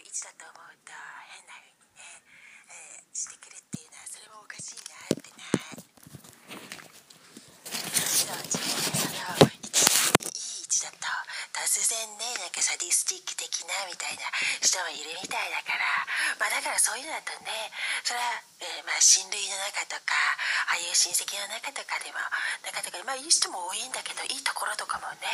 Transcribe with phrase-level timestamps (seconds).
[0.00, 2.00] 位置だと思うと変な風にね、
[2.72, 5.44] えー、してくるっていうのはそれもおかしいなってね
[7.68, 11.04] そう自分でそのいい位置だと
[11.52, 12.50] 突然ねなん。
[12.50, 14.28] かサディスティック的なみたいな
[14.60, 16.04] 人もいるみたいだから
[16.36, 17.72] まあだからそういうのだとね
[18.04, 20.12] それは、えー、まあ親類の中とか
[20.70, 22.22] ああいう親戚の中とかでも
[22.62, 25.26] 中とかでまあいい人も多いんだけどいいところとかもね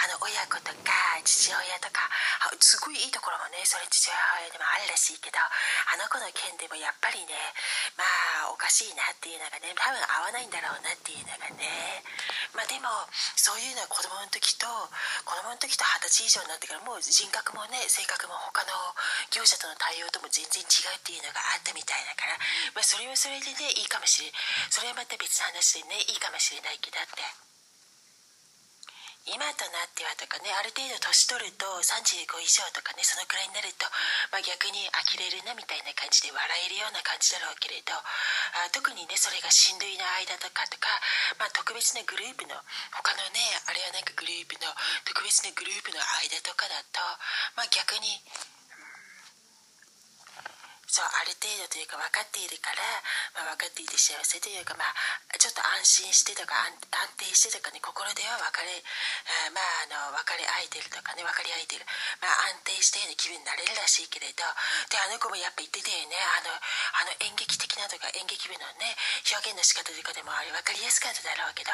[0.00, 0.96] あの親子とか
[1.28, 2.08] 父親とか
[2.56, 7.36] すごいいいところもねそれ父親でもあるらしいけどあの子の件でもやっぱりね
[8.00, 8.04] ま
[8.48, 12.00] あおかしいなっていうのがね多分合わないんだろうなっていうのがね
[12.56, 12.88] まあでも
[13.36, 14.66] そういうのは子供の時と
[15.24, 18.72] 子供の時と二十歳以上になってからもう人格もね性格も他の
[19.32, 22.36] 業者との対応とも全然違うっていうのがあったみたいだから、
[22.74, 24.32] まあ、それはそれでねいいかもしれ
[24.70, 27.47] それはまた別の話でねいいかもしれないけどって。
[29.28, 33.84] 今となってはとかねある程度年取ると35以上とかねそのくらいになると、
[34.32, 40.88] まあ、逆に呆れるなみたいな感じで笑えるような感じだろうけれどあ特にねそれが親類の間とかとか、
[41.36, 42.56] まあ、特別なグループの
[42.96, 44.68] 他のねあれはなんかグループの
[45.04, 47.00] 特別なグループの間とかだと、
[47.56, 48.08] まあ、逆に
[50.88, 52.80] そうある程度というか分かっているから、
[53.36, 56.72] まあ、分かっていて幸せというか、まあ、ちょっと安心してとか安
[57.20, 58.80] 定してとかね心では別れ
[59.46, 61.84] あまああの別れ合えてるとかね分かり合えてる、
[62.24, 64.42] まあ、安定したような気分になれるらしいけれど。
[64.88, 66.16] であの子もやっぱ言ってたよね。
[66.16, 68.96] あのあの演劇的なとか演劇部のね
[69.28, 71.70] 表現の仕方とかでもあれ分かりやすかっただろうけど。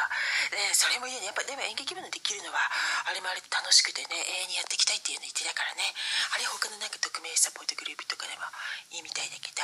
[0.50, 1.30] でそれも言うね。
[1.30, 2.58] やっぱでも演劇部のできるのは
[3.06, 5.86] あれもあれ楽しくてね永遠にやっていきたいっていうの言ってたからね。
[6.34, 8.44] あれ他のなんか匿名サポートグループとかでも
[8.90, 9.60] いいみたいだけど。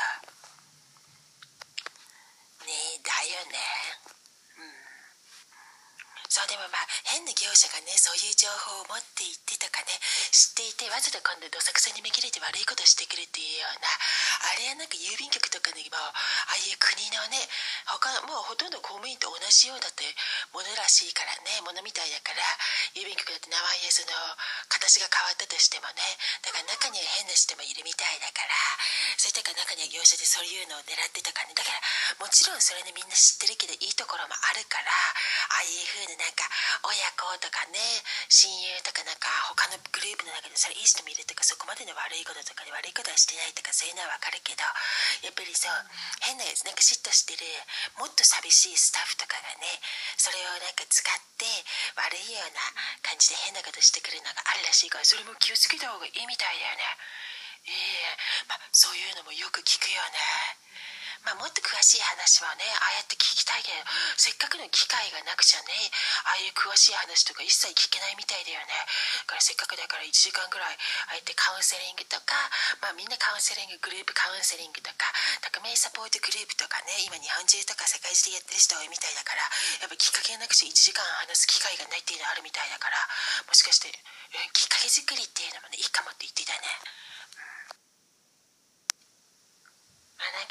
[2.69, 3.57] ねえだよね。
[4.61, 4.91] うん。
[6.31, 9.99] そうでもまあ変な業者がねそういう情報を持っていってとかね
[10.31, 13.91] 知っていてわざと今度どさくさにめ切れて悪いことしてくるっていうような
[14.47, 16.15] あれはなんか郵便局とかにもあ
[16.55, 17.43] あいう国のね
[17.91, 20.07] 他もうほとんど公務員と同じようだって
[20.55, 22.47] ものらしいからねものみたいだから
[22.95, 24.15] 郵便局だって名前やその
[24.71, 26.01] 形が変わったとしてもね。
[26.47, 28.55] だから中には変な人もいるみたいだから。
[29.19, 31.59] そういったか中には業者でそういうのを狙ってとからね。
[31.59, 31.83] だから
[32.23, 34.89] もちろんそれねみんな知ってるけどいいところもあるから。
[35.51, 36.47] ああいう風になんか
[36.87, 37.79] 親子とかね
[38.31, 44.63] 親友とかなんか他のグループの中でそれいい人もいるとかそこまでの悪いこととかで悪いことはしてないとかそういうのはわかるけど
[45.27, 45.75] やっぱりそう
[46.23, 47.43] 変なやつなんか嫉妬してる
[47.99, 49.67] もっと寂しいスタッフとかがね
[50.17, 51.45] それをなんか使って
[51.99, 52.63] 悪いような
[53.03, 56.85] 感じで変なことしてくるのがあるらしいからそれも気をつけた方がいいみたいだよね。
[57.67, 58.47] ええ。
[58.49, 60.70] まあそういうのもよく聞くよね。
[61.25, 63.85] まあ、もっと詳しい話はねああやって聞きたいけど
[64.17, 65.73] せっかくの機会がなくちゃね
[66.25, 68.73] ああいう詳しい話とか一切聞けないみたいだよね
[69.29, 70.73] だからせっかくだから1時間ぐらい
[71.13, 72.37] ああやってカウンセリングとか、
[72.81, 75.13] まあ、みんなカウンセリンググループカウンセリングとか
[75.45, 79.45] 匿名サポートグループとかね今日本中とか世界中でやってる人多いみたいだから
[79.85, 82.97] やっぱきっかけがなくちゃ1時間話す機会がないっていうのあるみたいだから
[83.45, 83.93] もしかして、う
[84.41, 86.65] ん、きっかけ作りっていうのもねいいかもって言ってたね。
[90.21, 90.49] まあ、なん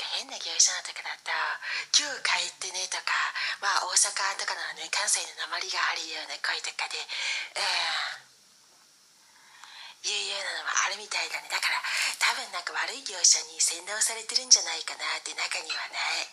[0.59, 1.31] 会社のとかだと
[1.96, 3.16] 「今日帰ってね」とか、
[3.64, 8.28] まあ、大阪とかのね関西の鉛があるような声とかでうん
[10.03, 11.48] いうようなのもあるみたいだね。
[11.48, 11.81] だから
[12.19, 16.28] 多分なんか悪い業者に洗脳されてるんじゃないかなって中にはね。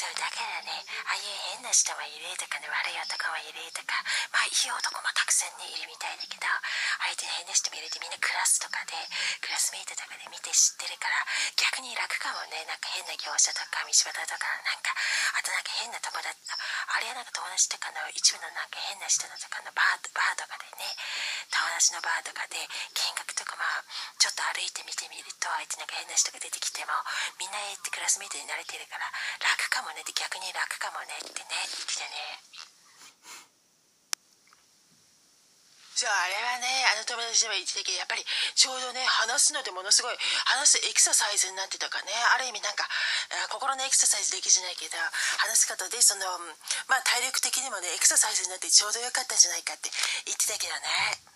[0.00, 1.22] いうだからねああいう
[1.56, 3.94] 変な人もいるとかね悪い男もいるとか
[4.34, 6.50] まあいい男もたくさんねいるみたいだけど
[7.06, 8.98] 相手に変な人もいるってみんなクラスとかで
[9.38, 11.14] クラスメイトとかで見て知ってるから
[11.54, 12.66] 逆に楽かもね。
[12.66, 14.18] なんか変な業者とか道端とか
[14.66, 14.90] なんか
[15.38, 20.90] あとなんか変な友達あれはなんか友達とかの一部のなんか変な人のとかのバーバーとかでね
[21.54, 22.66] 友達のバーとかで見
[23.14, 23.84] 学とかあ
[24.18, 26.92] ちょっと歩いてみてみると相手なんか変な人が出てきても
[27.38, 29.04] みんなってクラスメイトに慣れてるから
[29.44, 32.80] 楽かもねって逆に楽かもねってね言ってたね。
[36.00, 36.64] そうあれはね
[36.96, 40.16] あの友達でも言ってたけどやっぱりちょうどね話すのでものすごい
[40.48, 42.08] 話すエクササイズになってたかね。
[42.32, 42.88] ある意味なんか
[43.28, 44.96] え心のエクササイズできじゃないけど
[45.44, 46.24] 話す方でその
[46.88, 49.92] まあ体力的にもねエクササイズになってちょうどよかったんじゃないかって
[50.24, 51.29] 言ってたけどね。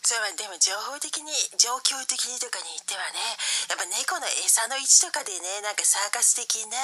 [0.00, 1.28] それはでも情報的に
[1.60, 3.20] 状況的にとかに言ってはね
[3.68, 6.80] やっぱ猫の餌の位置とかでねなんかサーカス的な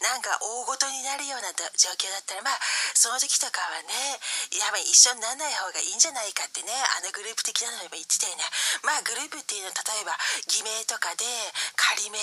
[0.00, 2.58] なんか大ごとになるような状況だったらまあ
[2.96, 4.16] その時とかはね
[4.56, 8.48] やっぱ一緒にならない方がいいんじゃないかってねあのグループ的なのも言ってたよね。
[8.80, 10.16] まあグループっていうのは例えば
[10.48, 11.28] 偽名とかで
[11.76, 12.16] 仮名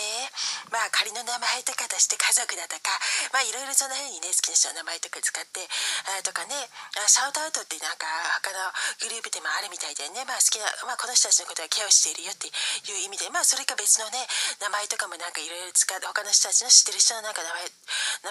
[0.73, 2.89] まあ仮の名前とかとして家族だとか
[3.29, 5.69] まあいろいろそんな風にね好きな人の名前とか使って
[6.17, 6.57] あとかね
[7.05, 8.09] シャウトアウトってなんか
[8.41, 8.73] 他の
[9.05, 10.30] グループでもあるみたいでね。
[10.31, 14.23] まあ好きな、まあ、この人たちのことはケアをしているよっていう意味で、まあ、それか別のね、
[14.63, 17.67] 名前とかもなんかいろいろ使って、他の人たちの知ってる人のなんか名前、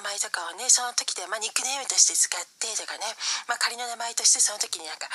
[0.00, 3.05] 名前とかをね、その時で、まあ、ニックネームとして使ってとかね、
[3.44, 5.12] まあ、仮の名前としてその時になんか、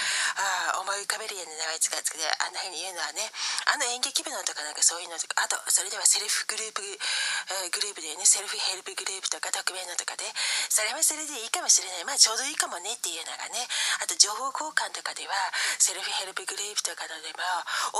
[0.77, 3.25] あ思い浮かべるような名前使って、あんな風に言うのはね、
[3.73, 10.29] あの演劇部のとかなんかそういうのとか、あと、それではセルフグループ、えー、グループでね、セルフヘルプグループとか匿名のとかで、
[10.69, 12.05] それはそれでいいかもしれない。
[12.05, 13.65] まあ、ちょうどいいかもねっていうのがね、
[14.03, 15.33] あと情報交換とかでは、
[15.79, 17.43] セルフヘルプグループとかのでも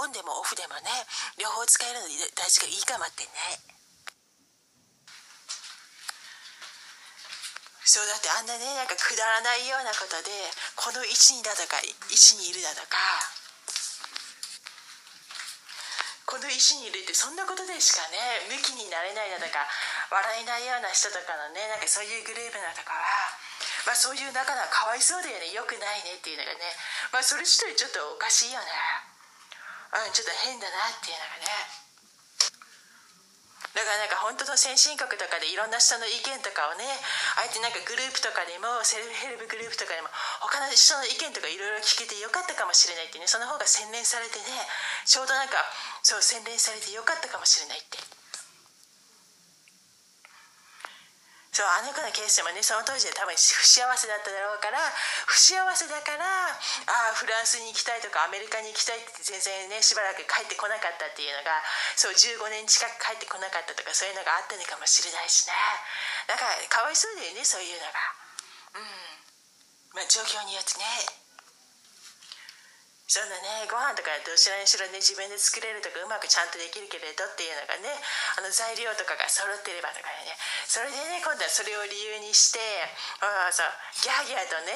[0.02, 0.90] オンでもオフでもね
[1.38, 3.76] 両方使えるので大事がいいかもってね。
[7.86, 10.34] そうだってあんなねなんかくだらないようなことで
[10.74, 12.98] この位置にだとか位置にいるだとか
[16.26, 18.18] この石にいるってそんなことでしかね
[18.50, 19.70] 向きになれないだとか
[20.10, 23.35] 笑えないような人とかのねなんかそういうグループだとかは
[23.86, 25.54] まあそういう仲がかわいそうだよね。
[25.54, 26.74] よくないねっていうのがね。
[27.14, 28.66] まあそれ自体ちょっとおかしいよね。
[29.94, 31.86] うんちょっと変だなっていうのがね。
[33.76, 36.88] だからなんか本当の先進国とかでいろんな人の意見とかをね
[37.36, 40.08] あえてなんかグループとかでもセルフヘルプグループとかでも
[40.40, 43.28] 他の人の意見とかいろいろ聞けてよかったかもしれないってね。
[43.28, 44.48] その方が洗練されてね
[45.04, 45.60] ちょうどなんか
[46.08, 48.00] そう洗練されてよかったかもしれないって。
[51.56, 54.76] そうあの子のケースもねその当時で多分不幸せだっただろうから
[55.24, 61.64] 不幸せだからああフランスに行きたいとかアメリカに行きたいって全然ねしばらく帰ってこなかったっていうのが
[61.96, 65.56] そう15年近く帰ってこなかったとかそういうのがあったのかもしれないしね。
[66.28, 68.04] だかかわいそうだよねそういうのが。
[68.76, 69.96] うん。
[69.96, 71.25] まあ状況によってね。
[73.16, 73.64] そんなね。
[73.72, 75.00] ご飯とかどちらにしろね。
[75.00, 77.88] 自分で作れるとかうまくちゃんとできるけれどっていうのがね。
[78.36, 80.36] あの材料とかが揃ってればとかね。
[80.68, 82.60] それでね今度はそれを理由にして
[83.24, 83.72] あそう
[84.04, 84.76] ギャーギャーとね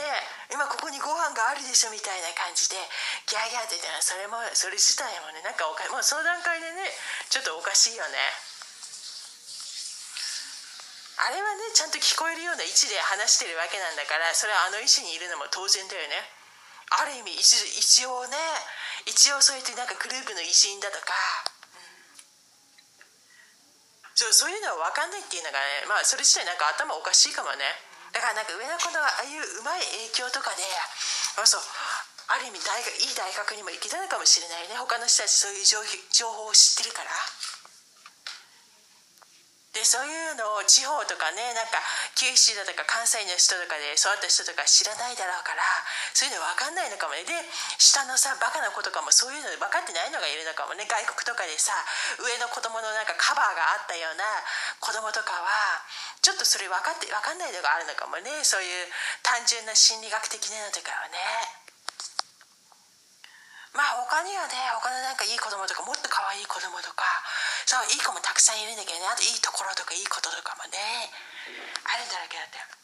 [0.56, 2.80] 今ここにご飯があるでしょみたいな感じで
[3.27, 6.88] ギャーギャーって言ったらそれもそれ自体もねなんかおかもうその段階でね
[7.27, 8.15] ちょっとおかしいよね。
[11.19, 16.38] あれはねちゃんと聞こえるような位置で話してるわけなんだからそれはあの位置にいるのも当然だよね。
[16.89, 18.38] ある意味一一応ね
[19.06, 21.13] 一応そうやってなんかグループの一員だとか、
[21.74, 21.86] うん、
[24.15, 27.62] そうそういうのは分かんないっていうのがねまあそれ自体なんか頭おかしいかもね。
[28.09, 30.65] だからなんか上の子のああいううまい影響とかで
[31.45, 31.62] そう
[32.30, 34.77] ある意味大学いい大学にも行けたのかもしれないね。
[34.77, 37.09] 他の人たちそういう情報を知ってるから。
[39.69, 41.77] でそういうのを地方とかねなんか
[42.18, 45.62] 九州だとか関西の人とかで育った人とか知らないだろうから
[46.18, 47.21] そういうの分かんないのかもね。
[47.21, 47.31] で
[47.77, 50.89] 下のさバカな子とかもそういうの分かってないのがいるのかもね。
[50.89, 51.71] 外国とかでさ
[52.18, 54.25] 上の子供のなんかカバーがあったような
[54.81, 55.86] 子供とかは
[56.25, 58.42] ちょっとそれ分かって分かんないのがあるのかもね。
[58.42, 58.89] そういう
[59.22, 61.59] 単純な心理学的なのとかはね。
[63.74, 67.06] まあ他にはね他のなんかいい子供とかもっと可愛い子供とか
[67.69, 70.77] そういい子もたくさんいるんだけどねあといいところとかいいこととかもね
[71.86, 72.80] あるんだらけだったよ。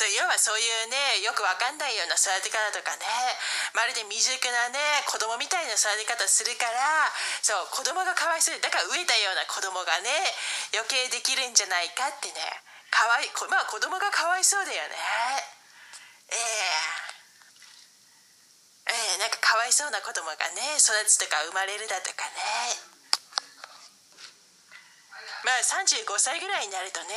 [0.00, 3.04] そう要はそういうねよくわかんないような育て方とかね
[3.76, 7.12] まるで未熟なね子供みたいな育て方するから
[7.44, 10.08] そう子供がかわいそうだから飢えたような子供がね
[10.72, 12.40] 余計できるんじゃないかってね
[12.88, 14.96] かわいまあ子供がかわいそうだよね。
[16.32, 17.06] ええ。
[17.06, 17.09] ー
[18.90, 22.90] えー、なんかかわいそうな子供がね育つとか生まれるだとかね。
[25.40, 27.14] まあ35歳ぐらいになるとね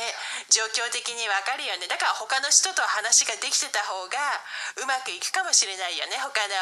[0.48, 1.90] 状況的にわかるよね。
[1.90, 4.16] だから他の人と話ができてた方が
[4.80, 6.16] うまくいくかもしれないよね。
[6.22, 6.54] 他の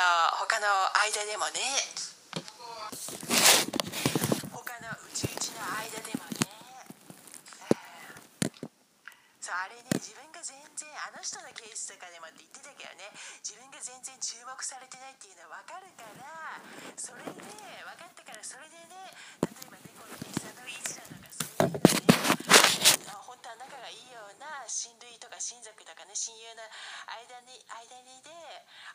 [0.42, 0.66] 他の
[0.96, 1.60] 間でもね。
[4.50, 6.48] 他のうちうちの間でもね、
[9.52, 13.12] そうあれね自分が全然あの人のケースとかでもって言ってたけどね。
[13.44, 16.56] 自分が全然注目されてないっていうのは分かるから
[16.96, 17.36] それで分
[18.00, 19.12] かったからそれでね
[19.44, 22.11] 例えば猫の餌の位置なのかそういうのね
[23.12, 26.64] あ本当は仲がいいような親類とか親族とかね親友の
[27.12, 28.32] 間に間にで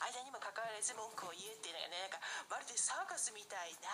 [0.01, 2.17] 間にもかかわらず文句を言うっていうのがねなんか
[2.49, 3.89] まるでサーカスみたいな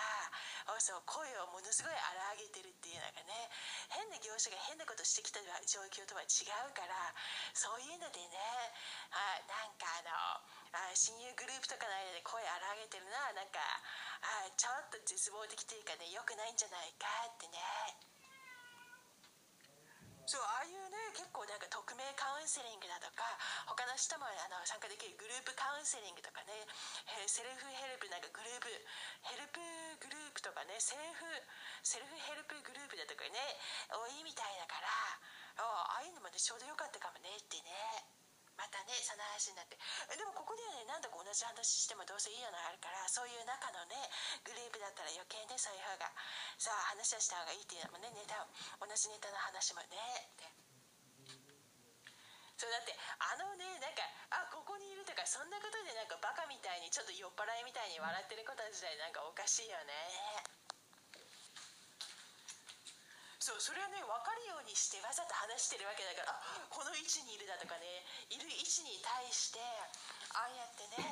[0.80, 3.52] そう声をものすごい荒げてるっていうのがね
[3.92, 7.12] 変な業者が変なことしてきた状況とは違うから
[7.52, 8.36] そういうのでね
[9.12, 13.60] あなんかあのあ親友グループとかの間で声荒げてるななんか
[14.24, 18.13] あちょっと絶望的というかね良くないんじゃないかってね。
[20.24, 23.28] そうああいうね結構なんか匿名カウンセリングだとか
[23.68, 26.64] 他の人もあの参加できるグループカウンセリングとかね
[27.28, 28.72] セルフヘルプなんかグループ
[29.28, 29.60] ヘルプ
[30.00, 31.28] グループとかねセルフ
[31.84, 33.36] セルフヘルプグループだとかね
[33.92, 34.88] 多いみたいだから
[35.60, 38.23] ああいうのもねちょうどよかったかもねってね。
[38.54, 39.78] またねその話になって。
[40.14, 43.98] でもここではね何度か同じ話してもどうせいいのがあるからそういう中のね
[44.46, 46.10] グループだったら余計ねそういう方が
[46.58, 48.46] さあ話をした方がいいっていうのもねネタ
[48.78, 49.98] 同じネタの話もね
[50.30, 50.46] って。
[52.54, 60.53] そうだってあのねなんかあここにいるとかそんなことでなんかバカみたいにちょっと酔っ払いみたいに笑ってること自体なんかおかしいよね。
[63.44, 66.64] そうそれをね分かるようにしてわざと話してるわけだからあ。
[66.72, 68.00] この位置にいるだとかね
[68.32, 69.60] いる位置に対して
[70.32, 71.04] ああやってね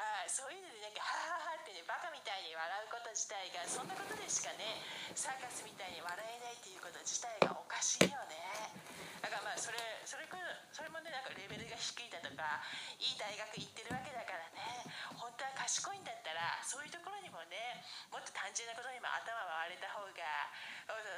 [0.00, 4.80] あそういうのでなんかハハハってねバカみたいに笑うこと自体がそんなことでしかね
[5.12, 8.72] サーカスみたいに笑えないっていうこと自体がおかしいよね
[9.26, 10.22] だからまあそれそれ
[10.70, 12.62] それもねなんかレベルが低いだとか
[13.02, 14.86] いい大学行ってるわけだからね。
[15.18, 17.82] 本当は賢いんだったらそういうところにもね
[18.14, 19.34] もっと単純なことにも頭
[19.66, 20.22] 回れた方が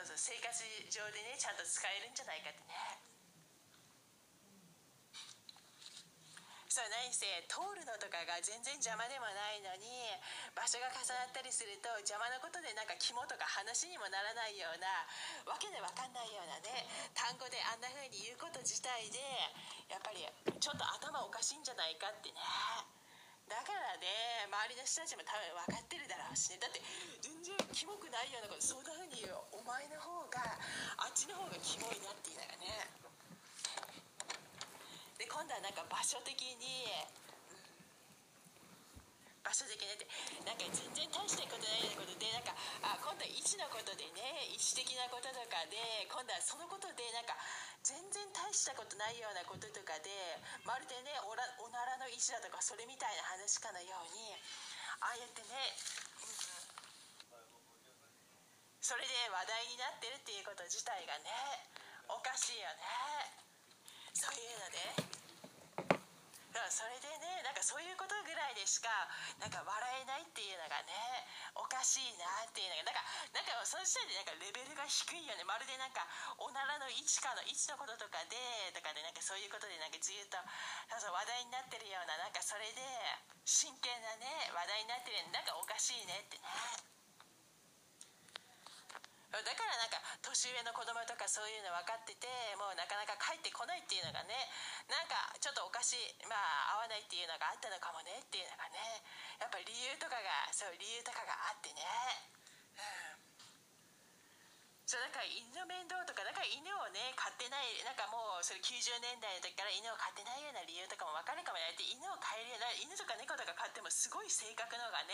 [0.07, 0.57] そうそう生活
[0.89, 3.18] 上でねちゃんと使えるんじゃないかってね。
[6.79, 10.15] そう何せ通るのとかが全然邪魔でもないのに
[10.55, 14.87] 場所が重なったりすると邪魔なことでなんか肝とか話にもならないような
[15.51, 16.87] わけでわかんないようなね
[17.19, 19.19] 単語であんな風に言うこと自体で
[19.91, 22.39] やっぱりちょっと頭おかしいんじゃないかってね。
[23.51, 26.63] だからね周りの人たちも多分分かってるだろうしね。
[26.63, 26.79] だって
[27.19, 30.47] 全然キモくないようなことそんな風に言うお前の方が
[31.03, 33.08] あっちの方がキモいなって言いながらね。
[35.29, 36.89] 今度はなんか場所的に
[39.45, 40.05] 場所的にって
[40.45, 42.53] なんか全然大したことないことでなんか
[42.85, 45.77] あ今度は位置のことでね位置的なこととかで
[46.09, 47.37] 今度はそのことでなんか
[47.85, 50.09] 全然大したことないようなこととかで
[50.65, 54.33] まるでねおらおならの位置だとかそれみたいな話かのように
[55.01, 55.53] ああやってね、
[56.25, 56.37] うん、
[58.81, 61.31] それで話題になってるっていうこと自体がね
[62.09, 63.49] おかしいよね。
[64.19, 65.18] そういうので、
[66.67, 68.91] それでねなんかそういうことぐらいでしか
[69.39, 70.93] なんか笑えないっていうのがね
[71.55, 75.47] おかしいなっていうのがなんかなんかその時点でなんかレベルが低いよね。
[75.47, 76.03] まるでなんか
[76.43, 78.37] おならの位置かの位置のこととかで
[78.75, 80.39] とかでなんかそういうことでなんかずっと
[80.99, 82.83] そう話題になってるようななんかそれで
[83.47, 86.39] 真剣なね話題になってるなんかおかしいねって。
[86.39, 86.98] ね
[89.29, 92.25] だからなんか年上の子供とかそういうの分かってて
[92.57, 94.33] もうなかなか帰ってこないっていうのがね
[94.89, 98.81] なんかちょっとおかしいまあ合わないっていうのがあったのかもねっていうのがね
[99.37, 101.85] やっぱ理由とかがそう理由とかがあってね。
[102.81, 103.08] うん。
[104.89, 115.13] そうだか犬の面倒とかだから犬をね飼ってないなんかもうそれ90年代の時から犬を飼ってないような理由とかも分かるかもしれないって犬を飼えるような犬とか猫とか飼ってもすごい性格のがね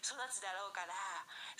[0.00, 0.96] 育つだろうから。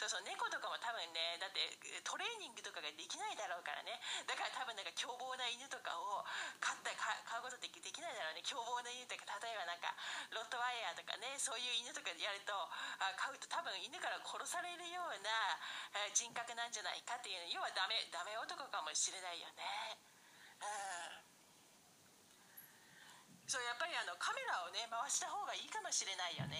[0.00, 1.61] そうそう猫とかも多分ねだって
[2.00, 4.00] トレーニングとかができないだろうからね。
[4.25, 6.25] だから多分なんか凶暴な犬とかを
[6.64, 8.40] 飼った飼うことってできないだろうね。
[8.40, 9.93] 凶暴な犬とか例えばなんか
[10.33, 15.61] ロットワイヤーとかねそういう犬とかやるとあ飼うと多分犬から殺されるような
[16.17, 19.99] 人格なんじゃないかっていう要はダメダメ男かもしれないよね。
[20.62, 21.30] うん。
[23.50, 26.57] そうやっぱりあのカメラをね回した方がいいかもしれないよね。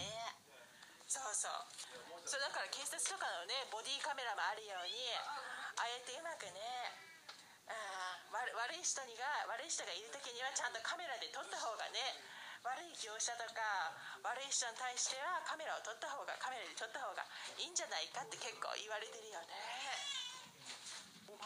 [1.07, 1.55] そうそう。
[2.27, 6.59] そうだから警察とかのねボディカメラもあるようにああやってうまくね
[8.31, 12.19] 悪い人にが悪い人がいる時にはちゃんとカメラで撮った方がね
[12.63, 17.25] 悪い業者とか悪い人に対してはカメラを撮った方がカメラで撮った方が
[17.57, 20.30] いいんじゃないかって結構言われてるよね。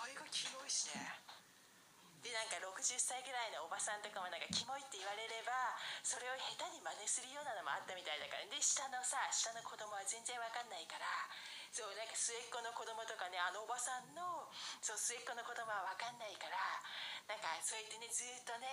[0.04, 1.00] お前がキモいしね。
[2.20, 5.52] でなんか60歳ぐらいのおばさんとかもなんかキモいって言われれば
[6.04, 8.44] それを下手に真似するようなのもあったみたいだから。
[8.44, 11.08] で下のさ下の子供は全然わかんないから。
[11.72, 14.52] そうなんか末っ子の子供とかねあのおばさんの
[14.84, 16.60] そう末っ子の子供はわかんないから。
[17.24, 18.68] なんかそうやってねずっとね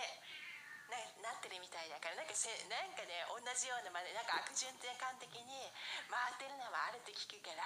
[0.91, 4.67] ななってるみたいだからなんかせなんかね同じようなまでなんか悪循
[4.99, 5.71] 環的に
[6.11, 7.63] 回ってるのはあるって聞くから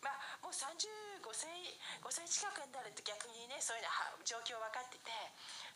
[0.00, 1.52] まあもう35歳
[2.00, 3.92] 5歳近くになると逆にねそういうの
[4.24, 5.12] 状況分かってて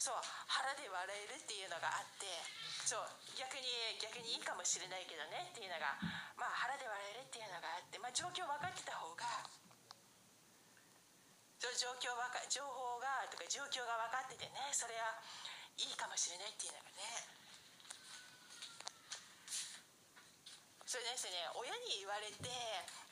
[0.01, 2.27] そう腹で笑えるっていうのがあって
[2.89, 3.05] そう
[3.37, 3.69] 逆に
[4.01, 6.01] 逆にいいかもしれないけどねっていうのが
[6.41, 9.27] まあ腹で笑えるっていうのがあってまあ状況分かってた方が
[11.77, 15.21] 状況わか情報がとか状況が分かっててねそれは
[15.77, 17.37] いいかもしれないっていうのがね。
[20.87, 21.35] それですね。
[21.59, 22.47] 親に言われて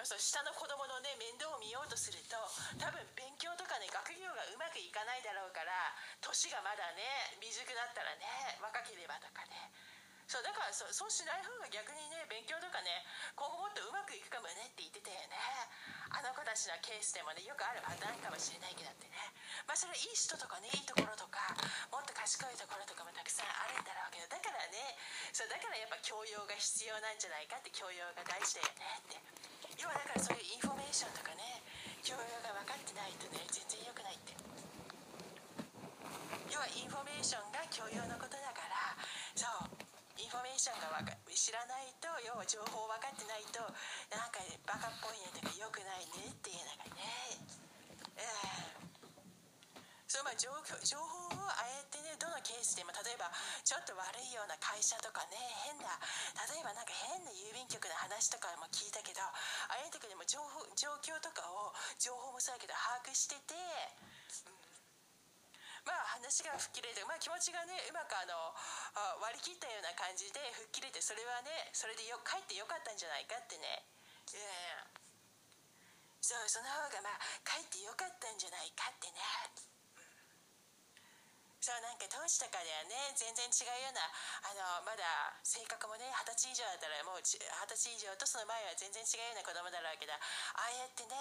[0.07, 2.39] そう下の子供のね面倒を見ようとすると
[2.79, 5.93] 多分勉強とかね学業がうまくいかないだろうから
[6.23, 8.25] 年がまだね未熟だったらね
[8.63, 9.69] 若ければとかね。
[10.35, 13.07] そうだからそそうしない方が逆にね勉強とかね
[13.39, 15.39] 今後もっとうまくいくかもねって言ってたよね。
[16.11, 19.15] あの子たちのケースでもねよくあるパターンかもしれないけどってね。
[19.63, 21.55] まあそれいい人とかねいいところとか
[21.95, 24.99] もっと賢いところとかもたくさんあるんだろうけどだからね
[25.31, 29.23] そうだからやっぱ教養が必要なんじゃないかって教養が大事だよねって。
[29.79, 31.63] 要はだからそういうインフォメーションとかね
[32.03, 34.35] 教養が分かってないとね全然良くないって。
[36.51, 38.99] 要はインフォメーションが教養のことだから
[39.39, 39.74] そう。
[40.35, 43.63] フォメーションがか知らないと要は情報分かってないと
[44.11, 47.39] なんかバカっぽいねとか良くないねっていうのがね。
[48.19, 48.85] えー
[50.15, 50.47] そうまあ情
[50.87, 53.27] 情報をあえてねどのケースでも例えば
[53.67, 55.35] ちょっと悪いような会社とかね
[55.67, 55.91] 変な
[56.47, 59.35] 例えばなんか変な郵便局の話とかも聞いたけどあ
[59.75, 63.59] あいう時でも情報状況とかを情報もそうやけど把握してて、
[64.47, 64.64] うん
[65.85, 68.57] まあ話が吹っ切れて、まあ、気持ちがねうまくあの
[69.21, 70.41] 割り切ったような感じで
[70.73, 73.85] 吹っ切れてそれはねそれでよ帰ってよかったんじゃないかってね、
[74.33, 74.89] うん、
[76.25, 79.21] そうその方がまあ帰ってよかったんじゃないかってね、
[81.65, 84.05] そうなんか当時とかではね全然違うような
[84.45, 87.41] あのまだ性格もね二十歳以上だったらもう二十
[87.73, 90.21] 歳以上とその前は全然違うような子供だろうけどあ
[90.61, 91.17] あやってね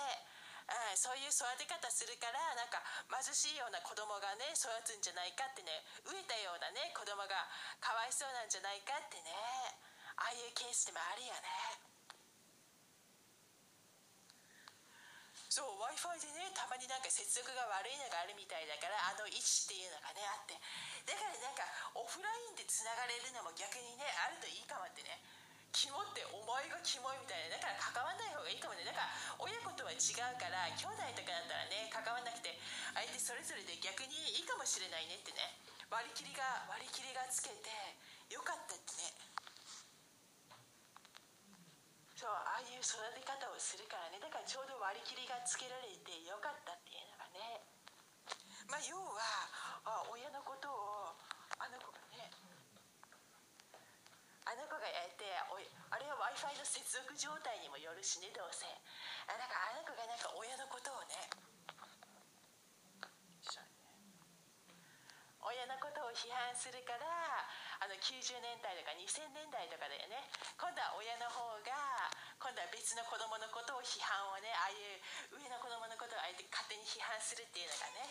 [0.74, 5.70] うん、そういう育て方するからなんか貧しいような子供がね育つんじゃないかってね
[6.02, 7.30] 飢えたようなね子供が
[7.78, 9.30] かわいそうなんじゃないかってね
[10.18, 11.94] ああいうケースでもあるよね。
[15.54, 20.58] そう w i f i でねたまになんか接続が悪いのがあるみたいだからあの位置っていうのがねあって。
[20.58, 21.62] だからなんか
[21.94, 25.22] オフラインでつながれるのも逆にねあるといいかもってね。
[25.74, 27.58] キモってお前がキモいみたいな。
[27.58, 28.86] だから関わんない方がいいかもね。
[28.86, 29.10] だから
[29.42, 32.54] 親子とは違うから兄弟とかだったらね関わんなくて
[32.94, 35.58] 相手それぞれで逆にいいかもしれないねってね。
[35.90, 37.70] 割り切りが割り切りがつけて
[38.30, 39.14] よかったってね。
[42.14, 44.22] そうああいう育て方をするからね。
[44.22, 47.66] だからちょうど割り切りがつけられてよかったっていうのがね。
[48.70, 49.50] まあ要は
[49.84, 51.12] あ親のことを
[51.60, 52.32] あの子がね
[54.46, 58.66] あの子がやっておいあれは w i f i の接続状態にもよるしねどうせ。
[59.28, 61.16] あなんかあの子がなんか親のことをね
[65.44, 67.04] 親のことを批判するから
[67.84, 70.24] あの90年代とか2000年代とかだよね。
[70.56, 72.08] 今度は親の方が
[72.40, 75.04] 今度は別の子供のことを批判をねああいう
[75.36, 78.08] 上の子供のことをあえて勝手に批判するっていうのがね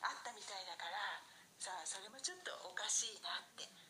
[0.00, 1.20] あったみたいだから
[1.60, 3.85] さあそれもちょっとおかしいなって。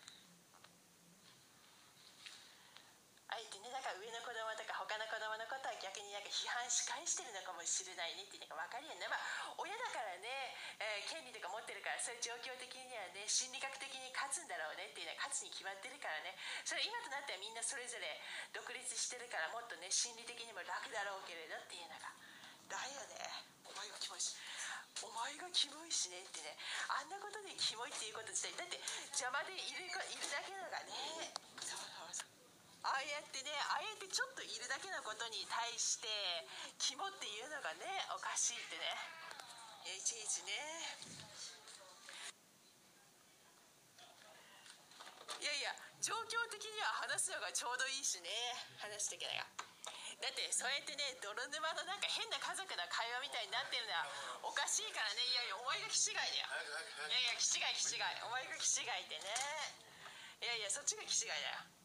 [3.27, 9.03] 相手ねだから上の子供とか他の子供のことは逆になんか批判し返してるのかもしれないねっていうのが分かるよね。
[9.11, 16.39] まあ親だからね、えー、権利とか持ってるからそういう状況的にはね心理学的に勝つんだろうねっていうのは勝つに決まってるからね。
[16.63, 18.07] それ今となってはみんなそれぞれ
[18.55, 22.15] 独立してるからもっとね心理的にも楽だろうけれどっていうのが
[22.71, 23.19] だよね。
[23.67, 24.39] お前がキモいし。
[25.03, 26.55] お前がキモいしねってね。
[26.89, 28.79] あんなことでキモいっていうこと自体だって
[29.11, 31.35] 邪魔でいるいるだけのがね。
[32.87, 36.07] ああやってねあえてちょっといるだけのことに対して
[36.79, 37.83] 肝っていうのがね
[38.15, 38.87] おかしいってね。
[39.87, 40.55] いちいちね。
[45.43, 48.31] いやいや状況的には話すのがちょうどいいしね。
[48.79, 49.47] 話してけないが
[50.23, 54.07] だってそうやってね泥沼のなんか変な家族の会話みたいになってるのは
[54.47, 55.27] おかしいからね。
[55.27, 56.47] いやいやお前が気違いだよ。
[57.11, 58.07] いやいや気違い気違い。
[58.23, 59.35] お前が気違いってね。
[60.43, 61.76] いやいやそっちが気違いだよ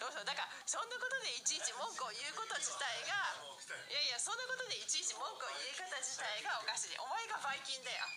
[0.00, 0.24] そうそう。
[0.24, 3.36] だからそんなことでいちいち文句を言うこと自体が
[3.68, 6.96] いやいやそんなことでいちいち文句を言い方自体がおかしい。
[6.96, 8.08] お前がバイキンだよ。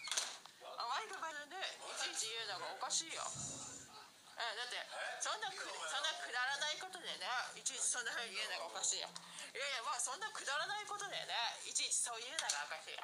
[0.63, 3.19] お前がバイキンでいちいち言うのがおかしいよ。
[3.19, 4.79] うん、だって
[5.19, 7.27] そんなくそんなくだらないことでね
[7.59, 9.11] いちいちそんなふうに言うのがおかしいよ。
[9.53, 11.35] いやいやまあそんなくだらないことでね
[11.67, 13.03] いちいちそう言うのがおかしいよ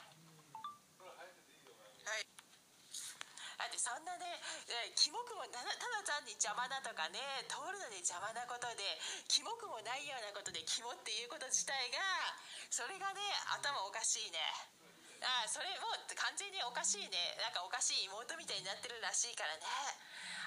[2.10, 2.26] はい
[3.60, 4.40] だってそんなね
[4.96, 5.68] キモくもただ
[6.08, 7.20] 単に邪魔だとかね
[7.52, 8.96] 通るのに邪魔なことで
[9.28, 12.00] キモくもないようなことでキモっていうこと自体が
[12.72, 13.20] それがね
[13.60, 14.40] 頭おかしいね。
[15.20, 17.36] あそれもう完全におかしいね。
[17.44, 19.68] なんかおかしい妹みたいになってるらしいからね。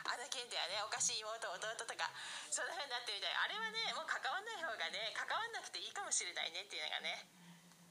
[0.09, 2.09] あの件ではねおかしい妹弟とか
[2.49, 3.37] そんな風になってるみたい。
[3.37, 7.42] あれはねもう関わんない方がね関わんなくていいかもしれないねっていうのがね。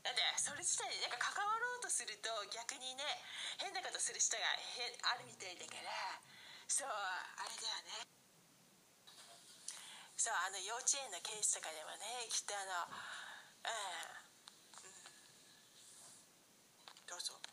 [0.02, 3.06] だってそれ自体なんか関わろうとすると逆にね
[3.62, 4.44] 変なことする人が
[5.14, 6.22] あるみたいだから。
[6.72, 8.08] そうあれだよね。
[10.16, 14.96] そうあの幼稚園のケースとかでもねきっとあのうん、う
[16.96, 17.51] ん、どうぞ。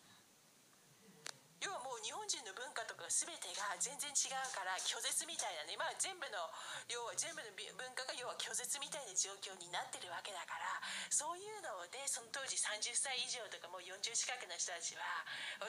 [1.58, 6.38] 要はもう日本人の文化とか全てが全然違うから拒絶みたいなね、まあ、全部の
[6.86, 10.68] 要は全部の文化が要は拒絶みたいな状況になってるわけだから。
[11.08, 15.02] そういうのでその当時30歳以上とかもう40近くの人たちは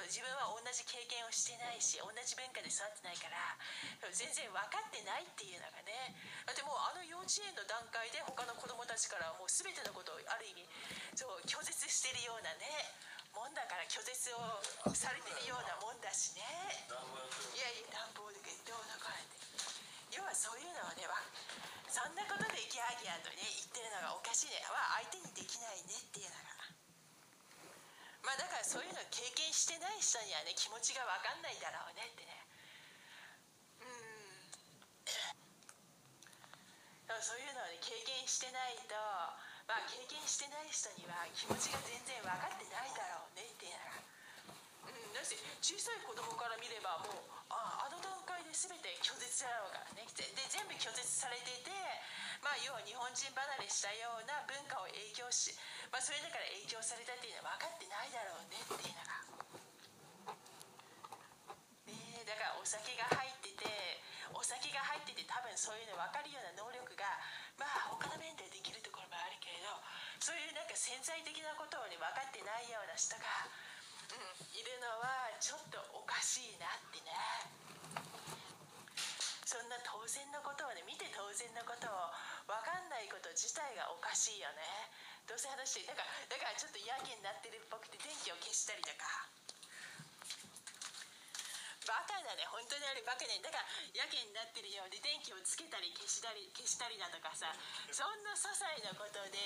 [0.06, 3.58] 自分は同じ経験をしてないし同じ文化で育ってないから
[4.12, 6.14] 全然分かってないっていうのがね。
[6.46, 10.68] だってもうあの幼稚園の段階で他の子供たちからもう全てのことをある意味
[11.16, 13.09] そう拒絶してるようなね。
[13.34, 14.42] もんだから拒絶を
[14.94, 16.42] されてるようなもんだしね。
[16.42, 19.38] いやいや乱暴でどうだからって
[20.16, 21.06] 要はそういうのはね
[21.90, 24.62] そんなことでギャーギャーとね言ってるのがおかしいね。
[24.70, 26.70] は相手にできないねっていうのが。
[28.26, 32.34] まあだからそういうの経験してない人にはね気持ちが分かんないだろうねってね。
[33.82, 34.30] うん。
[37.22, 38.96] そういうのをね経験してないと
[39.70, 44.02] まあ経験してない人には気持ちが全然分かってないだろうねっていうのが
[44.90, 47.22] うんだし小さい子供から見ればもう
[47.54, 50.10] ああの段階で全て拒絶だろうからね。
[50.18, 51.70] で全部拒絶されていて
[52.42, 55.54] まあ要は日本人離れしたような文化を影響し
[55.94, 59.22] まあそれだから影響されたっていうのは分かってないだろうねっていうのが
[61.94, 63.70] ねだからお酒が入ってて
[64.34, 67.06] お酒が入ってて多分そういうの分かるような能力が
[67.58, 69.09] まあ他の面でできるところ
[70.20, 73.24] そういうなんか潜在的なことをね分かってないような人が、
[74.12, 77.12] うん、いるのはちょっとおかしいなってね。
[79.48, 82.14] そんな当然のことをね見て当然のことを
[82.46, 84.62] 分かんないこと自体がおかしいよね。
[85.26, 89.39] どうせ話してだからだからちょっとやけになってるっぽくて電気を消したりとか。
[91.90, 92.46] バカだね。
[92.54, 93.42] 本当にあれバカね。
[93.42, 93.66] だから
[93.98, 97.50] やけになってるようで電気をつけたり消したり消したりだとかさ
[97.90, 99.42] そんな些細なことで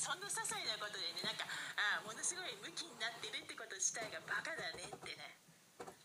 [0.00, 1.44] そんな些細なことでねなんか
[1.76, 5.36] あものすごいムキになってるってこと自体がバカだねってね。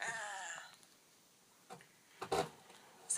[0.04, 0.39] ああ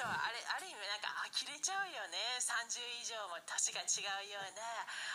[0.02, 2.18] そうあれある意味なんか呆れちゃうよね。
[2.42, 4.66] 30以上も年が違うような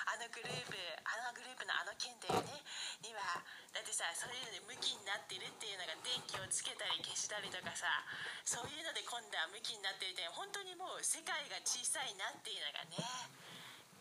[0.07, 2.63] あのグループあのグループのあの件だよね
[3.03, 3.43] には
[3.75, 7.91] だってさそういうので向きになってるっていうのが電気をつけたり消したりとかさ
[8.47, 13.03] そういうので今度は向きになってるって本当にもう世界が小さいなっていうのがね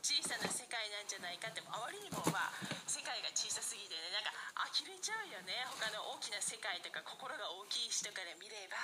[0.06, 2.54] 小さな世界なんじゃないかってあまりにもまあ
[2.86, 4.30] 世界が小さすぎてねなんか
[4.70, 5.66] 呆れちゃうよね。
[5.82, 8.78] 他の大きな世界とか心が大きい人から見れば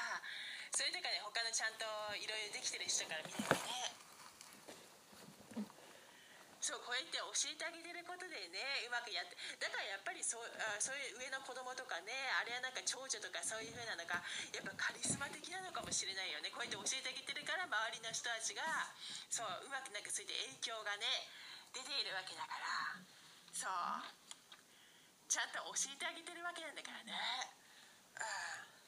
[0.71, 1.83] それとかね他のちゃんと
[2.15, 3.91] いろいろできてる人から見ればね。
[6.61, 14.21] そうこうやって教えてあげてることでねうまくやってだからやっぱりそうあそういう上の子供とかねあれはなんか長女とかそういう風なのが
[14.53, 16.53] やっぱカリスマ的なのかもしれないよね。
[16.53, 18.61] こうやって教えてあげてるから周りの人たちが
[19.33, 21.25] そううまくなんかそういった影響がね
[21.73, 23.01] 出ているわけだから。
[23.51, 24.05] そう。
[25.25, 27.15] ちゃんと教えてあげてるわけなんだからね。
[28.19, 28.80] うん。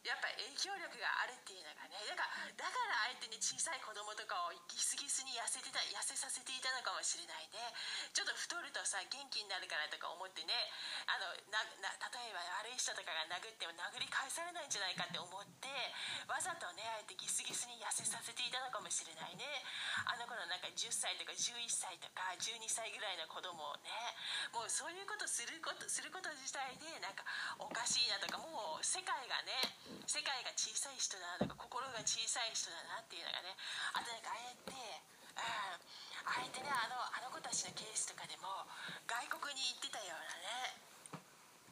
[0.00, 7.60] やっぱ影響力があるっていうのがねだからだから相手に小さい子供とかをギスギスに痩せてた痩せさせていたのかもしれないね。
[8.16, 10.56] ちょっと太るとさ元気になるからとか思ってね。
[11.04, 15.68] あのなな例えば悪い人とかが殴っても殴り返されないんじゃないかって思って
[16.24, 19.44] わざとねあえてギスギスに痩せさせていたのかもしれないね。
[20.08, 23.92] あの子のなんか10歳とか11歳とか12歳ぐらいの子供をね
[24.56, 27.20] もうそういうことすることすること自体でなんか
[27.60, 33.54] おかしいなとかもう世界がね世界が小さい人だなとか心が小さい人だなっていうのがね
[33.94, 34.72] あとなんかああやって
[35.38, 38.66] ああやってねあのあの子たちのケースとかでも
[39.06, 40.90] 外国に行ってたようなね。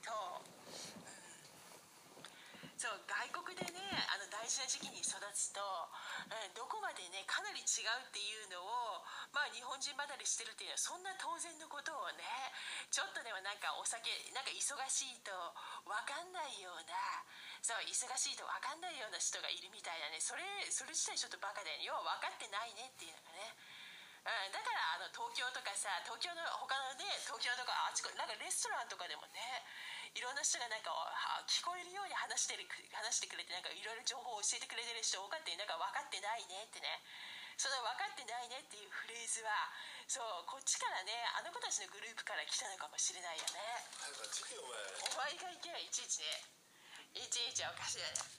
[0.09, 1.13] そう、う
[2.65, 3.77] ん、そう外国でね
[4.09, 9.05] あの大事な時期に育つと、うん、どこまでねかなり違うっていうのを
[9.37, 12.25] まあ日本人離れしてるっていうのはそんな当然のことをね
[12.89, 15.29] ちょっとでもなんかお酒なんか忙しいと
[15.85, 16.97] 分かんないような
[17.63, 20.21] そう忙しいと分かんないような人がいるみたいなね。
[20.21, 23.55] それそれ自体ちょっとバカで要は分かってないねっていうのがね。
[24.29, 29.41] うん、だからあの東京とかさ東京の他のね東京とかあちこなんかレストランとかでもね
[30.13, 30.91] いろんな人がなんか
[31.49, 37.01] 聞こえるように話してる話してくれてなんかいろいろ情報を教えてくれてる人多かったりなんか分かってないねってね。
[37.59, 39.51] その分かってないねっていうフレーズは
[40.07, 43.59] そうこっちからねあの子たちのグループから来たのかもしれないよね。
[45.11, 45.29] お前。
[45.39, 46.58] が行けばいちいちね
[47.19, 48.39] いちいちおかしいよね。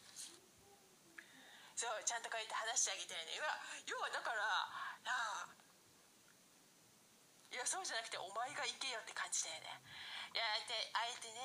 [1.76, 3.40] そうちゃんとこうやって話してあげてるね。
[3.88, 5.48] 要はだからあ
[7.50, 9.80] いやそうじゃなくてお前が行けよって感じだよね。
[10.30, 11.42] いやあえてあえてね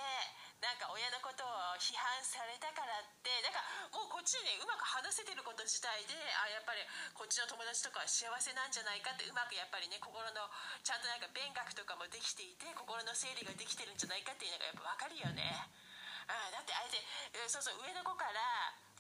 [0.61, 3.65] なんか親のことを批判されたからってなんか
[3.97, 6.85] もうこっちでねうまく話せてること自体であやっぱり
[7.17, 10.51] こっちの友達とかは幸せなんじゃないかってうまくやっぱりね心の
[10.85, 15.84] ちゃんとなんか勉学とかもできていて心の整理ができてるんじゃないかっていうのがやっぱ分かるよね。
[16.29, 17.01] あだってあえて
[17.49, 18.41] そうそう上の子から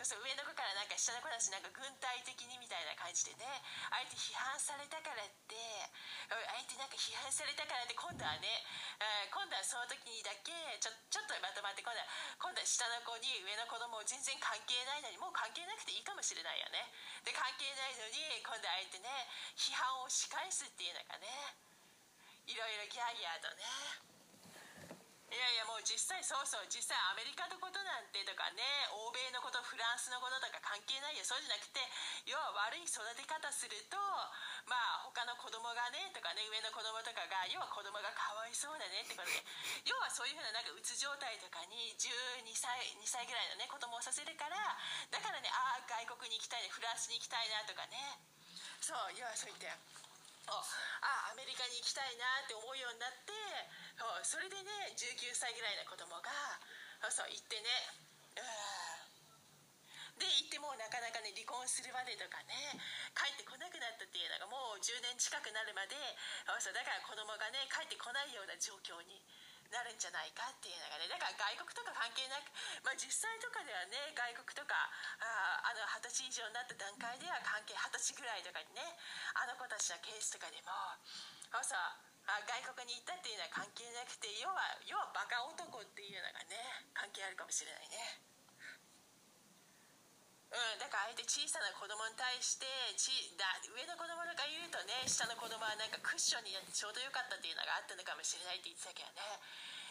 [0.03, 3.47] そう上の子からなんか下の子たちなんか軍隊的にみたいな感じでね
[3.95, 5.55] あえて批判されたからって
[6.29, 8.61] あえてなんか批判されたからって今度はね
[9.31, 10.51] 今度はその時にだけ
[10.83, 12.11] ちょちょっとまとまって今度は
[12.43, 16.91] 今度は下の子に上の子供全然関係ないのにもう関係なくていいかもしれないよね。
[17.23, 19.09] で関係ないのに今度はあえてね
[19.55, 21.55] 批判を仕返すっていうのがね
[22.51, 24.14] いろいろギャーギャーとね。
[25.35, 28.63] いやいやもう実際そうそう実際アメリカのことなんてとかね
[28.95, 31.27] 欧米のことフランスのこととか関係ないよ。
[31.27, 31.83] そうじゃなくて
[32.31, 33.99] 要は悪い育て方すると
[34.71, 39.43] まあ他の子供がねとかね上の子供とかが要は子供がかわいそうだねってことで。
[39.91, 44.55] 要はそういうふうななんかうつ状態とかに12歳2歳ぐらいのね子供をさせるから
[45.11, 48.23] だからねああ外国に行きたいねフランスに行きたいなとかね。
[48.79, 50.04] そう要はそう言って
[50.49, 53.33] あアメリカに行きたいなって思うようになって
[54.23, 56.31] それでね19歳ぐらいの子供が
[57.09, 57.69] そう行ってね
[60.15, 62.55] で行ってもなかなかね離婚するまでとかね
[63.19, 65.99] 帰ってこなくなったっていうのがもう10年近くなるまで
[66.63, 69.19] そうだから子供がね帰ってこないような状況に
[69.75, 72.47] なるんじゃないかっていうのがねだから外国とか関係なく、
[72.87, 74.79] まあ、実際とかではね外国とか
[75.19, 78.87] あの二十歳以上になった段階では関係二十歳ぐらいとかにね
[79.35, 80.71] あの子たちのケースとかでも
[81.67, 86.57] そうあ外国に行ったっていうのは関係なくて要は要はバカ男っていうのがね
[86.97, 88.34] 関係あるかもしれないね。
[90.55, 99.35] うん、だからあえて小さな子供に対してちだ上の子供とか言うとね下の子供はなんかクッションになってちょうどよかったっていうのがあったのかもしれないって言ってたけどね。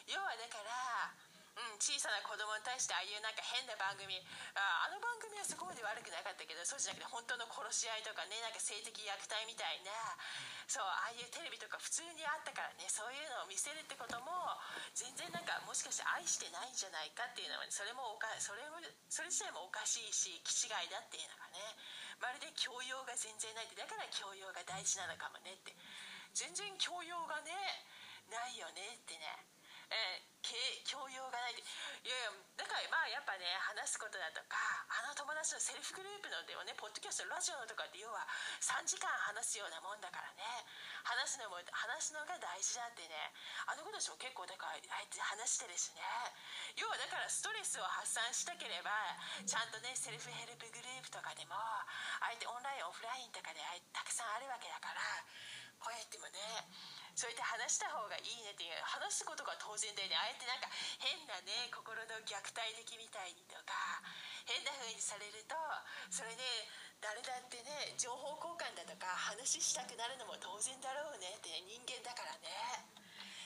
[0.08, 1.12] 要はだから
[1.54, 4.18] うん、小さな子供に対してああいうなんか変な番組
[4.58, 9.94] ああの番組はそこまで悪くなかったけどそうじゃなくて本当の殺し合いとかねなんか性的虐待みたいな
[10.66, 14.34] そうああいうテレビとか普通にあったからねそういうのを見せるってことも
[14.98, 21.62] 全然なんかもしかして愛してないんじゃないかっていうのは、ね、それもおかそれもそれ自体もおかしいし気違いだっていうのがね
[22.18, 25.78] まるで教養が全然ないってだから教養が大事なのかもねって。
[26.34, 27.54] 全然教養がね
[28.26, 29.22] ないよねってね。
[29.94, 31.56] えー、教養がない。
[31.56, 31.63] で
[32.03, 34.60] いやいやだからまあやっぱね話すことだとか
[34.91, 38.27] あの友達のセルフグループのでもねポッドキャストラジオのとかって要は
[38.60, 40.43] 3時間話すようなもんだからね。
[41.08, 43.32] 話すのも話すのが大事だってね。
[43.67, 46.03] あの子たちも結構だからあえて話してるしね。
[46.75, 48.91] 要はだからストレスを発散したければ
[49.47, 51.88] ちゃんとねセルフヘルプグループとかでもあ
[52.32, 53.62] えてオンラインオフラインとかで
[53.95, 55.01] たくさんあるわけだから
[55.79, 56.39] こうやってもね。
[57.13, 58.81] そうやって話した方がいいねっていう。
[58.81, 60.17] 話すことが当然だよね。
[60.17, 64.01] あえてなんか変なね心の虐待的みたいにとか
[64.49, 65.53] 変な風にされると
[66.09, 66.41] それね
[67.01, 72.49] 誰だってね情報交換だとか話したくなるのも当然だろうねって、人間だからね。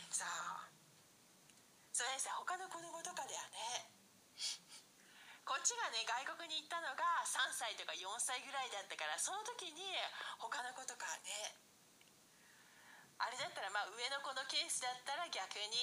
[0.10, 0.68] さあ
[1.92, 3.92] それさ他の子供とかではね。
[5.48, 9.80] こっちがね外国に行ったのが3歳とか4歳ぐらいだったからその時に
[10.44, 11.67] 他の子とかね
[13.18, 15.74] あれだったらまあ上の子のケースだったら逆に、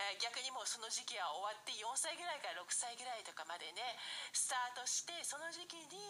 [0.00, 3.84] え逆にもうその時期は終わって4歳ぐらいから6歳ぐらいとかまでね
[4.32, 6.00] スタートしてその時期に、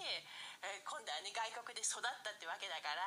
[0.63, 3.03] え今度はね外国で育ったってわけだから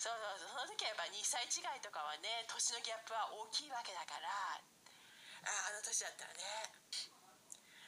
[0.00, 4.64] そうそうその時はやっぱ2歳違いとかはね年のギャップは大きいわけだから。
[5.44, 6.40] ああの年だったらね。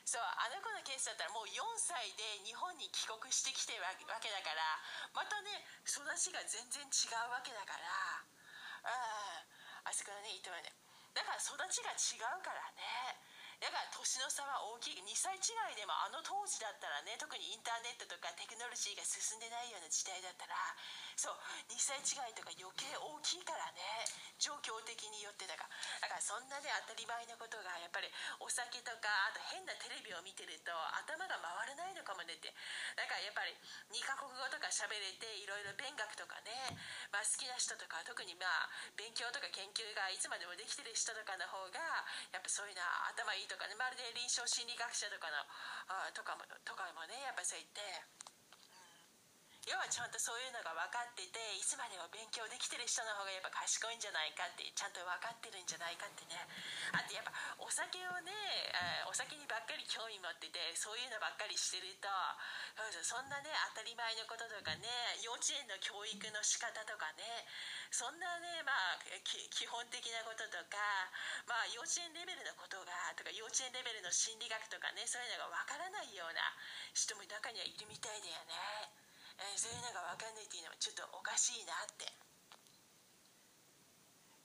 [0.05, 4.79] そうあの子のケースだったらもう4歳で日本に帰国してきてるわけだから
[5.11, 8.36] またね育ちが全然違うわけだから。
[8.87, 9.43] あ
[9.85, 10.71] ああそこのねいいと思うね。
[11.15, 13.26] だから育ちが違うからね。
[13.61, 15.01] だから年の差は大きい。
[15.01, 20.55] 2歳違いでもあの当時だったらね特にインターネットとかテクノロジーが進んでないような時代だったら
[21.17, 21.37] そう
[21.73, 23.81] 2歳違いとか余計大きいからね。
[24.37, 25.73] 状況的によってだから。
[26.05, 32.53] だからそんなね当たり前のことがやっぱりお酒とかあと変なテレビを見てると頭が回らないのかもねって。
[32.95, 33.57] だからやっぱり
[33.91, 36.77] 2カ国語とか喋れていろいろ勉学とかね、
[37.09, 38.69] まあ、好きな人とか特にまあ
[39.01, 41.81] 勉強とか研究がいつまでもできてる人とかの方が
[42.31, 45.43] やっぱそういうのは頭いいとかねまるで臨床心理学者とかの
[45.89, 48.36] あとかもとかもねやっぱそう言って。
[49.67, 56.39] 要はちゃんとそういうのが分かってていつまでも勉強できてる人の方がやっぱ賢いんじゃないかってちゃんと分かってるんじゃないかってね。
[56.95, 58.31] あとやっぱお酒をね
[59.11, 62.07] お酒にばっかり興味持っててそういうのばっかりしてると
[63.03, 64.87] そんなね当たり前のこととかね
[65.19, 67.27] 幼稚園の教育の仕方とかね
[67.91, 70.79] そんなねまあ基本的なこととか
[71.51, 76.55] まあ幼稚園レベルのことがとか幼稚園レベルの心理学とかねそういうのがわからないような
[76.95, 79.06] 人も中にはいるみたいだよね、
[79.39, 82.09] えー、そういうのがわかんないっていうのもちょっとおかしいなって。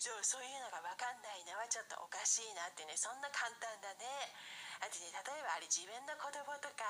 [0.01, 2.97] そうそういうのが分かんないのはちょっとおかしいなってね。
[2.97, 4.33] そんな簡単だね。
[4.81, 6.81] あとね例えばあれ自分の子供とか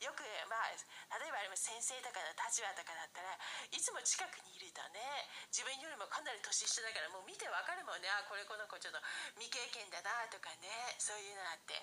[0.00, 0.72] よくまあ
[1.20, 3.36] 例えばあれも先生とかの立場とかだったら
[3.68, 8.08] いつも近くにいるとね自分よりもかなり年下だからもう見て分かるもんね。
[8.08, 9.04] あこれこの子ちょっと
[9.36, 10.96] 未経験だなとかね。
[10.96, 11.76] そういうのあって。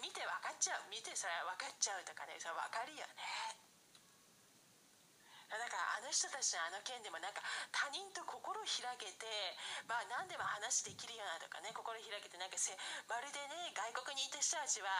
[0.00, 0.88] 見て分かっちゃう。
[0.88, 2.40] 見てそれは分かっちゃうとかね。
[2.40, 3.69] それ分かるよね。
[5.58, 7.42] だからあの人たちのあの件でもなんか
[7.74, 9.26] 他人と心開けて
[9.90, 12.74] まあ何でも話できるようなとかね心開けてなんかせ
[13.10, 14.90] まるでね外国にいた人たちは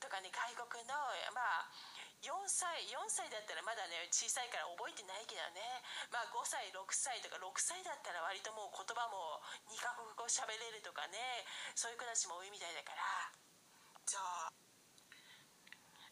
[0.00, 0.96] とかね外国の
[1.36, 1.68] まあ
[2.20, 5.60] 4歳4歳だったらまだね小さいから覚えてないけどね
[6.12, 9.40] まあ5歳6歳とか6歳だったら割ともう言葉も
[9.72, 13.00] 2カ国語喋れるとかねそういう子たちも多いみたいだから。
[14.04, 14.59] そう。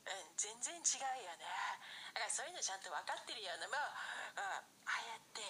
[0.09, 1.45] うん、全然違うよね。
[2.17, 3.93] だからそういうのちゃんと分かってるようなまあ、
[4.37, 5.45] うん、ああやって。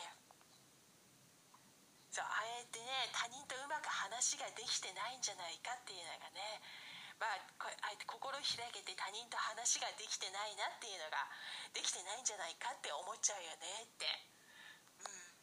[2.10, 6.60] そうああやってね他人とうまく話ができてないんじゃないかっていうのがね。
[7.18, 11.26] まあこあえて心開けて他人と話ができてないなっていうのが
[11.74, 14.06] できてないんじゃないかって思っちゃうよねって。
[15.02, 15.38] うん。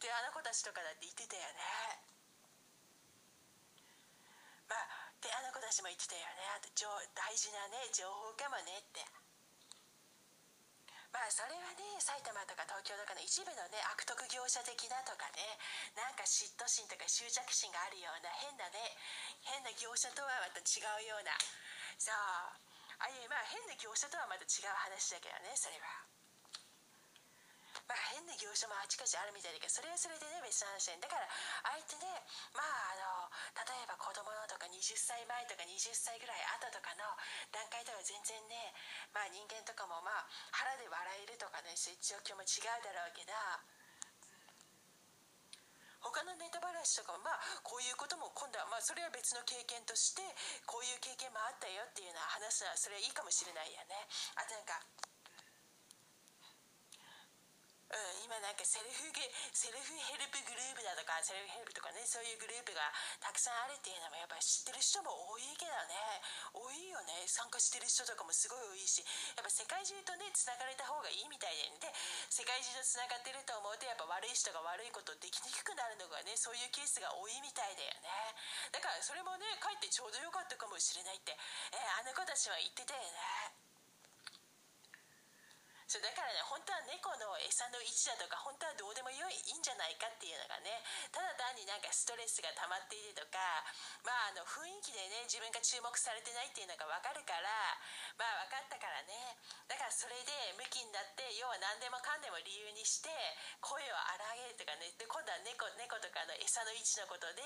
[0.00, 1.58] であの子たちとかだって言ってたよね
[4.68, 6.46] まあであの子たちも言ってたよね。
[6.54, 9.02] あと大事なね情報かもねって。
[11.10, 15.58] まあそれはね埼玉とか東京とかの一部のね悪徳業者的なとかね
[15.98, 18.94] なんか嫉妬心とか執着心があるような変なね
[19.42, 21.34] 変な業者とはまた違うような。
[21.98, 22.14] そう。
[23.02, 26.15] あいうまあ変な業者とはまた違う話だけどねそれは。
[27.86, 31.26] まあ、変な業者もあちこちあるみたいだけどそれはそれでね別の話だから
[31.70, 32.06] あえてね
[32.50, 37.06] まああの例えば子供のとか20歳前とか20歳ぐらい後とかの
[37.54, 38.74] 段階では全然ね
[39.14, 43.30] まあ人間とかもまあ腹で笑えるとかねそういう状況も違うだろうけど
[46.02, 50.22] 他のネタ話とかもまあこういうことも今度はまあそれは別の経験として
[50.66, 54.06] こういう経験もあったよっていうのは話すのはそれはいいかもしれないよね。
[54.38, 54.78] あとなんか
[57.86, 59.12] うん、今かセルフ
[59.52, 62.88] セルフヘルプグループだとかセルフヘルプとかねそういうグループが
[63.20, 65.96] たくさんあるっていうのもやっぱり知ってる人も多いけどね。
[66.56, 67.28] 多いよね。
[67.28, 69.04] 参加してる人とかもすごい多いし。
[69.36, 71.92] やっぱ世界中とねつながれた方がいいみたいで、ね、で
[72.32, 78.08] 世界中とつながってると思うとやっぱ悪い人が悪いことできにくくなるのがねそういうケースが多いみたいだよね。
[78.72, 81.36] だからそれもねかえってちょうどよかったかもしれないって、
[81.72, 83.65] えー、あの子たちは言ってたよね。
[85.86, 90.82] そうだからね本当は猫の餌の位置だとか本当はどうでもよいいんじゃないかっていうのがね
[91.14, 93.38] ただ単になんかストレスが溜まっているとか
[94.02, 97.46] まああの雰囲気でね自分が注目されてないっていうのが分かるから
[98.18, 99.38] まあ分かったからね。
[99.70, 103.10] だからそれで向きになって要は何でもかんでも理由にして
[103.62, 104.90] 声を荒げるとかね。
[104.98, 107.42] で今度は猫猫とかの餌の位置のことで、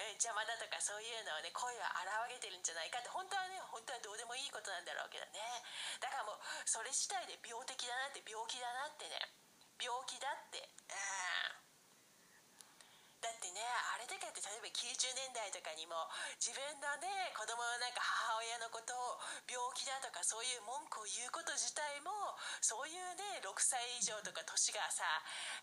[0.00, 5.40] え邪魔だとかそういうのをね声を荒げてるんじゃないかって本当はね本当はどうでもいいことなんだろうけどね。
[6.00, 9.14] だからもうそれ自体で病病的だなって病気だなってね。
[9.78, 10.58] 病気だって。
[10.58, 11.63] うん。
[13.24, 15.96] だってねあれだけって例えば90年代とかにも
[16.36, 19.16] 自分のね子供のなんか母親のことを
[19.48, 22.12] 病気だとかそういう文句を言うこと自体も
[22.60, 25.08] そういうね6歳以上とか年がさ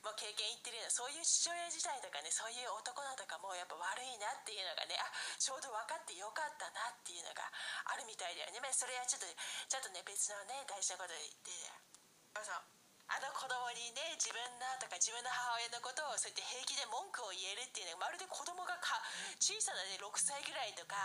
[0.01, 5.05] もう経験いってるようなそういう父親自体とかねそういう男のとかもやっぱ悪いなっていうのがねあ
[5.37, 7.45] ちょうど分かってよかったなっていうのが
[7.93, 12.80] あるみたいだよね、まあ、それはちょっとちょっとね別のね大事なこと言って。
[13.11, 19.03] あの子供にね自分のとか自分の母親のことをそうやって平気で文句を言えるっていうのはまるで子供がか
[19.35, 20.95] 小さなね6歳ぐらいとか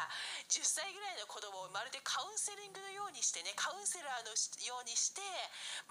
[0.46, 4.30] 10歳ぐらいの子供をまるでカウンセリングのようにしてねカウンセラーの
[4.62, 5.18] ようにして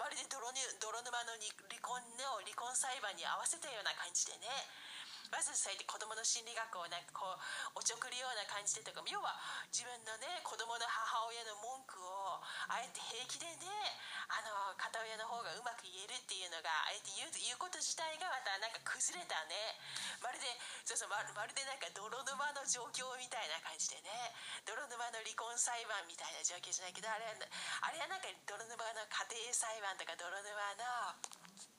[0.00, 0.48] まるで泥
[0.80, 4.48] 泥沼の離婚の離婚裁判に合わせたような感じでね。
[5.30, 7.34] まずそうやって子供の心理学をなんかこ
[7.76, 9.34] うおちょくるような感じでとか要は
[9.70, 12.38] 自分のね子供の母親の文句を
[12.70, 13.66] あえて平気でね
[14.30, 19.78] あの片親の方がうまく言えるっていうのがあえて言う言うこと自体がまたなんか崩れたね。
[20.22, 20.46] まるで
[20.82, 24.10] そうそうまるでなんか泥沼の状況みたいな感じでね。
[24.66, 27.38] 泥沼の離婚裁判みたいな状況じゃないけどあれは
[27.82, 31.75] あれはなんか泥沼の家庭裁判とか泥沼の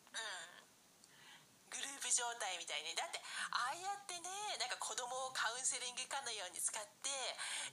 [2.18, 2.98] 状態みたいに。
[2.98, 3.22] だって
[3.54, 4.26] ああやってね
[4.58, 7.14] なんか子供をカウンセリングかのように使って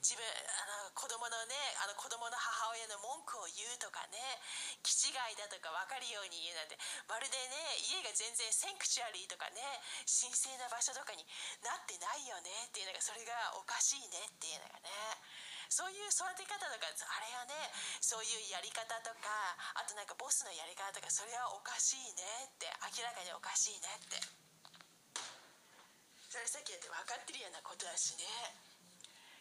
[0.05, 4.21] 自分あの子供のねあの子供の母親の文句を言うとかね
[4.85, 6.77] 気違いだとか分かるように言うなんて。
[7.09, 9.63] まるでね家が全然センクチュアリーとかね
[10.05, 11.25] 神聖な場所とかに
[11.63, 14.91] なってないよねっていうのがそれがおかしいねっていうのがね。
[15.69, 17.55] そういう育て方とかあれはね
[18.01, 19.31] そういうやり方とか
[19.75, 24.19] あとなんかボスのやり方とかそれはおかしいねって明らかにおかしいねって。
[26.35, 28.27] それさっきやって分かってるようなことだしね。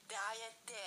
[0.06, 0.78] でああやって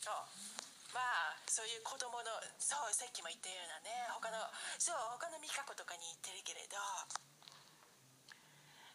[0.00, 0.70] そう。
[0.96, 4.40] まあそういう子供のそうさっきも言ったようなね他の
[4.78, 6.80] そう他の美香子とかに言ってるけれど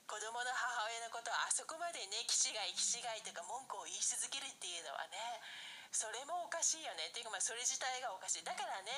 [0.05, 5.17] 子供の母親のことをあそこまでね気違い気違いとか文句を言い続けるっていうのはね
[5.93, 7.09] それもおかしいよね。
[7.09, 8.45] っていうかまあそれ自体がおかしい。
[8.45, 8.91] だからね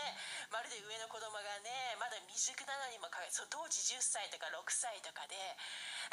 [0.51, 5.35] まるで上の子供がねまだ未熟なのにもかかそう当時10歳とか6歳とかで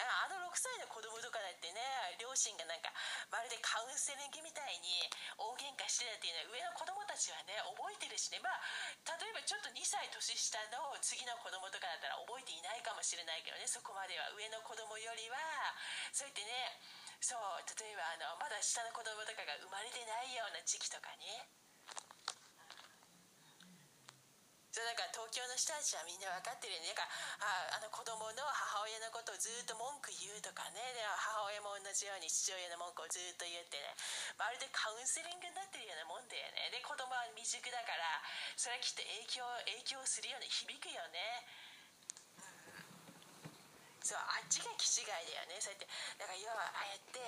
[0.00, 1.78] あの6歳の子供とかだってね
[2.16, 2.88] 両親がなんか
[3.28, 5.04] まるでカウンセリングみたいに
[5.36, 8.40] 大喧嘩してたっていうのは上の子供たちはね覚えてるしね。
[8.40, 8.58] まあ
[9.04, 13.68] 例えばちょっと2歳年下の次の子供とかだったら覚えていないかもしれないけどね。
[13.68, 14.32] そこまでは。
[14.34, 15.36] 上の子供よりは。
[16.10, 16.80] そうやってね
[17.24, 17.40] そう
[17.80, 21.24] 例えばあのまだ下の子供とかが生まれてないような時期とかに
[24.68, 26.90] そうだから東京の人たちはみんな分かってるよね。
[26.90, 27.06] だか
[27.38, 30.82] ああの子供の母親のことをずっと文句言うとかね。
[30.90, 33.94] で母親も同じように父親の文句をずっと言ってね。
[34.34, 36.74] まるでカウンセリングになってるようなもんだよね。
[36.74, 38.18] で子供は未熟だから
[38.58, 41.46] それはきっと影響影響するよね響くよね。
[44.04, 45.56] そうあっちが気違いだよね。
[45.64, 45.88] そうやって
[46.20, 47.24] だから要はああやって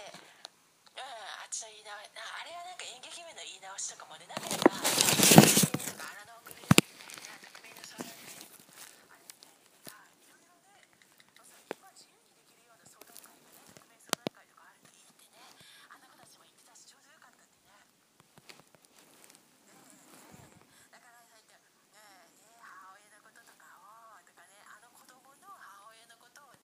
[0.92, 5.35] うんあっちの言い直しあれはなんか演劇部の言い直しとかもねなんかや